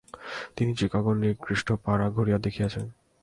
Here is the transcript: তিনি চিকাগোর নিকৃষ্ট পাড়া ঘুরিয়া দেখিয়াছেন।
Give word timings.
তিনি 0.57 0.71
চিকাগোর 0.75 1.15
নিকৃষ্ট 1.17 1.67
পাড়া 1.85 2.07
ঘুরিয়া 2.09 2.37
দেখিয়াছেন। 2.37 2.85